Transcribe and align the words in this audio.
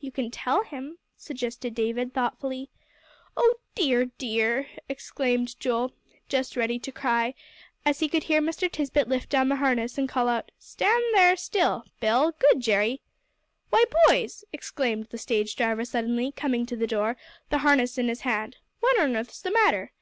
"You 0.00 0.10
can 0.10 0.30
tell 0.30 0.64
him," 0.64 0.96
suggested 1.18 1.74
David, 1.74 2.14
thoughtfully. 2.14 2.70
"O 3.36 3.56
dear, 3.74 4.06
dear!" 4.16 4.68
exclaimed 4.88 5.60
Joel, 5.60 5.92
just 6.30 6.56
ready 6.56 6.78
to 6.78 6.90
cry, 6.90 7.34
as 7.84 7.98
he 8.00 8.08
could 8.08 8.22
hear 8.22 8.40
Mr. 8.40 8.72
Tisbett 8.72 9.06
lift 9.06 9.28
down 9.28 9.50
the 9.50 9.56
harness, 9.56 9.98
and 9.98 10.08
call 10.08 10.28
out, 10.28 10.50
"Stand 10.58 11.04
still, 11.38 11.80
there, 11.80 11.92
Bill 12.00 12.32
good 12.38 12.62
Jerry." 12.62 13.02
"Why, 13.68 13.84
boys!" 14.08 14.46
exclaimed 14.50 15.08
the 15.10 15.18
stage 15.18 15.54
driver 15.56 15.84
suddenly, 15.84 16.32
coming 16.32 16.64
to 16.64 16.76
the 16.76 16.86
door, 16.86 17.18
the 17.50 17.58
harness 17.58 17.98
in 17.98 18.08
his 18.08 18.22
hand. 18.22 18.56
"What 18.80 18.98
on 18.98 19.14
earth's 19.14 19.42
the 19.42 19.50
matter? 19.52 19.92